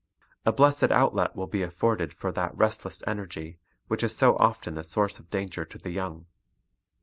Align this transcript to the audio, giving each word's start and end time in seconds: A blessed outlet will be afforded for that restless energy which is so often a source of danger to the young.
A 0.47 0.51
blessed 0.51 0.91
outlet 0.91 1.35
will 1.35 1.45
be 1.45 1.61
afforded 1.61 2.11
for 2.11 2.31
that 2.31 2.57
restless 2.57 3.03
energy 3.05 3.59
which 3.87 4.01
is 4.01 4.15
so 4.15 4.35
often 4.37 4.75
a 4.79 4.83
source 4.83 5.19
of 5.19 5.29
danger 5.29 5.63
to 5.63 5.77
the 5.77 5.91
young. 5.91 6.25